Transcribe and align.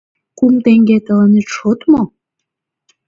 Кум 0.37 0.53
теҥге 0.63 0.97
тыланет 1.05 1.47
шот 1.55 1.79
мо? 1.91 2.01